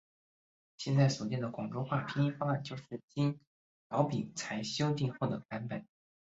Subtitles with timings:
[0.77, 3.39] 现在所见的广州话拼音方案就是经
[3.87, 5.85] 饶秉才修订后的版本。